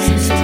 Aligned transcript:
Jesus. 0.00 0.41